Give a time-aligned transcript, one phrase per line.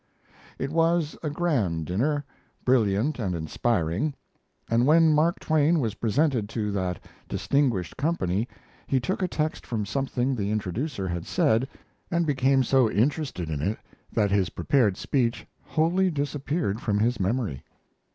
[0.57, 2.25] It was a grand dinner,
[2.65, 4.15] brilliant and inspiring,
[4.67, 8.47] and when, Mark Twain was presented to that distinguished company
[8.87, 11.67] he took a text from something the introducer had said
[12.09, 13.77] and became so interested in it
[14.11, 17.63] that his prepared speech wholly disappeared from his memory.